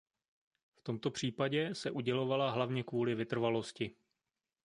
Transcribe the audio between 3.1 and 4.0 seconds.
vytrvalosti.